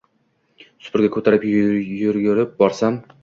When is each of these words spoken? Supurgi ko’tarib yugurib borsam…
Supurgi 0.85 1.09
ko’tarib 1.17 1.45
yugurib 1.49 2.57
borsam… 2.63 2.99